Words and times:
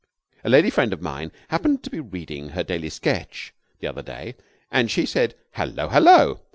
A 0.43 0.49
lady 0.49 0.71
friend 0.71 0.93
of 0.93 1.01
mine 1.03 1.31
happened 1.49 1.83
to 1.83 1.91
be 1.91 1.99
reading 1.99 2.49
her 2.49 2.63
Daily 2.63 2.89
Sketch 2.89 3.53
the 3.81 3.85
other 3.87 4.01
day, 4.01 4.33
and 4.71 4.89
she 4.89 5.05
said 5.05 5.35
'Hullo! 5.51 5.89
hullo!' 5.89 6.39